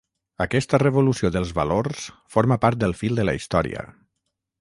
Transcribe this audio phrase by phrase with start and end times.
[0.43, 2.07] Aquesta revolució dels valors
[2.37, 3.85] forma part del fil de la història.